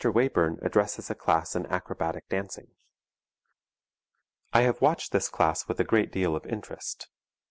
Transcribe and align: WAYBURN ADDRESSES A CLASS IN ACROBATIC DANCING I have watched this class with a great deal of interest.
WAYBURN 0.03 0.57
ADDRESSES 0.63 1.11
A 1.11 1.13
CLASS 1.13 1.55
IN 1.55 1.67
ACROBATIC 1.67 2.27
DANCING 2.27 2.71
I 4.51 4.61
have 4.61 4.81
watched 4.81 5.11
this 5.11 5.29
class 5.29 5.67
with 5.67 5.79
a 5.79 5.83
great 5.83 6.11
deal 6.11 6.35
of 6.35 6.43
interest. 6.47 7.07